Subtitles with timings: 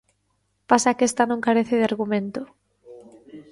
[0.69, 2.41] Pasa que esta non carece de argumento.